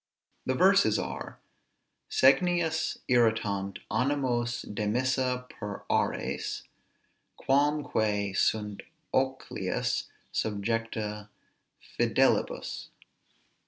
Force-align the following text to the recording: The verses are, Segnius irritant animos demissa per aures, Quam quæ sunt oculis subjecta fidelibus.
The 0.47 0.55
verses 0.55 0.97
are, 0.97 1.37
Segnius 2.09 2.97
irritant 3.07 3.77
animos 3.91 4.65
demissa 4.67 5.47
per 5.47 5.83
aures, 5.91 6.63
Quam 7.37 7.83
quæ 7.83 8.35
sunt 8.35 8.81
oculis 9.13 10.05
subjecta 10.33 11.29
fidelibus. 11.99 12.87